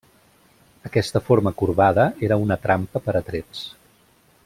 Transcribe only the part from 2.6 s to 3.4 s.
trampa per a